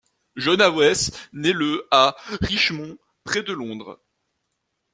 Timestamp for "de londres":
3.43-4.01